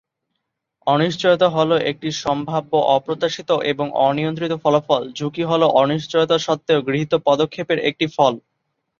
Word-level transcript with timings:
অনিশ্চয়তা 0.87 1.47
হলো 1.49 1.75
একটি 1.91 2.09
সম্ভাব্য 2.23 2.71
অপ্রত্যাশিত, 2.95 3.49
এবং 3.71 3.85
অনিয়ন্ত্রিত 4.07 4.53
ফলাফল; 4.63 5.01
ঝুঁকি 5.17 5.43
হলো 5.43 5.65
অনিশ্চয়তা 5.81 6.37
সত্ত্বেও 6.39 6.85
গৃহীত 6.87 7.13
পদক্ষেপের 7.27 7.79
একটি 7.89 8.05
ফল। 8.15 8.33